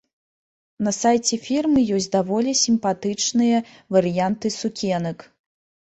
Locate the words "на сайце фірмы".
0.85-1.79